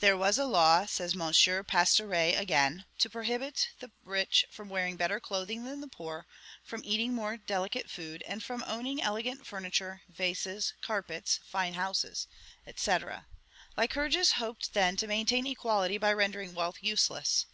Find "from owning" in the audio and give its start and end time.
8.42-9.00